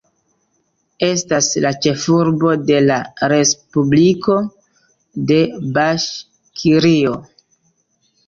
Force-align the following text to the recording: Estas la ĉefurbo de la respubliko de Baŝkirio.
Estas 1.07 1.49
la 1.65 1.71
ĉefurbo 1.85 2.53
de 2.69 2.79
la 2.85 2.97
respubliko 3.33 4.39
de 5.33 5.39
Baŝkirio. 5.77 7.13